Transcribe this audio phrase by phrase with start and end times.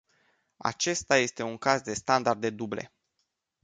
[0.57, 2.91] Acesta este un caz de standarde duble.